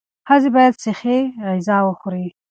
ښځې 0.27 0.49
باید 0.55 0.73
صحي 0.83 1.19
غذا 1.45 1.77
وخوري. 1.83 2.27